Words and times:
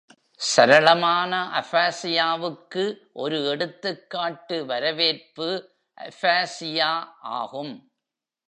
சரளமான 0.39 1.31
அஃபாசியாவுக்கு 1.59 2.85
ஒரு 3.13 3.45
எடுத்துக்காட்டு 3.45 4.65
வரவேற்பு 4.65 5.49
அஃபாசியா 5.97 6.91
ஆகும். 7.19 7.73